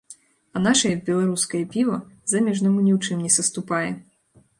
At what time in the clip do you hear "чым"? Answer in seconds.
3.05-3.17